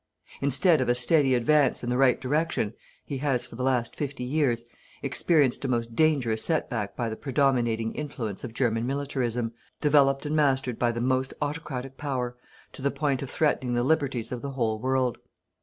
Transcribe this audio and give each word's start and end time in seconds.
Instead 0.41 0.81
of 0.81 0.89
a 0.89 0.95
steady 0.95 1.35
advance 1.35 1.83
in 1.83 1.91
the 1.91 1.95
right 1.97 2.19
direction, 2.19 2.73
he 3.05 3.19
has, 3.19 3.45
for 3.45 3.55
the 3.55 3.61
last 3.61 3.95
fifty 3.95 4.23
years, 4.23 4.65
experienced 5.03 5.63
a 5.63 5.67
most 5.67 5.95
dangerous 5.95 6.43
set 6.43 6.67
back 6.71 6.95
by 6.95 7.07
the 7.07 7.15
predominating 7.15 7.93
influence 7.93 8.43
of 8.43 8.51
German 8.51 8.87
militarism, 8.87 9.53
developed 9.79 10.25
and 10.25 10.35
mastered 10.35 10.79
by 10.79 10.91
the 10.91 10.99
most 11.01 11.35
autocratic 11.39 11.97
power 11.97 12.35
to 12.73 12.81
the 12.81 12.89
point 12.89 13.21
of 13.21 13.29
threatening 13.29 13.75
the 13.75 13.83
liberties 13.83 14.31
of 14.31 14.41
the 14.41 14.49
whole 14.53 14.79
world. 14.79 15.19